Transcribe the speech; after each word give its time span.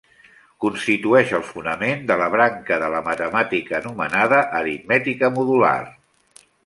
Constitueix 0.63 1.33
el 1.39 1.43
fonament 1.49 2.01
de 2.11 2.17
la 2.21 2.29
branca 2.35 2.79
de 2.85 2.87
la 2.95 3.01
matemàtica 3.09 3.77
anomenada 3.81 4.41
aritmètica 4.61 5.31
modular. 5.37 5.79